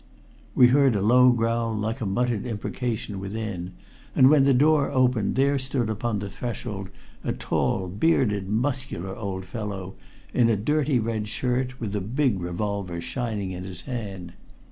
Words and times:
We 0.55 0.69
heard 0.69 0.95
a 0.95 1.01
low 1.03 1.29
growl 1.29 1.75
like 1.75 2.01
a 2.01 2.07
muttered 2.07 2.47
imprecation 2.47 3.19
within, 3.19 3.73
and 4.15 4.31
when 4.31 4.45
the 4.45 4.51
door 4.55 4.89
opened 4.89 5.35
there 5.35 5.59
stood 5.59 5.91
upon 5.91 6.17
the 6.17 6.29
threshold 6.31 6.89
a 7.23 7.31
tall, 7.33 7.87
bearded, 7.87 8.49
muscular 8.49 9.15
old 9.15 9.45
fellow 9.45 9.93
in 10.33 10.49
a 10.49 10.57
dirty 10.57 10.97
red 10.97 11.27
shirt, 11.27 11.79
with 11.79 11.95
a 11.95 12.01
big 12.01 12.41
revolver 12.41 12.99
shining 12.99 13.51
in 13.51 13.63
his 13.63 13.81
hand. 13.81 14.33